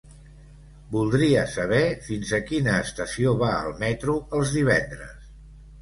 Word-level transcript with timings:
Voldria 0.95 1.43
saber 1.51 1.83
fins 2.07 2.33
a 2.39 2.41
quina 2.49 2.81
estació 2.87 3.37
va 3.45 3.53
el 3.69 3.79
metro 3.87 4.21
els 4.41 4.59
divendres? 4.59 5.35